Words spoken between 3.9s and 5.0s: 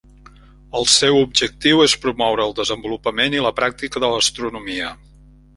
de l'astronomia.